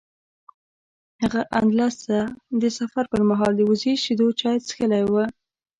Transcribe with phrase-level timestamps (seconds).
[1.21, 2.19] هغه اندلس ته
[2.61, 5.13] د سفر پر مهال د وزې شیدو چای څښلي و.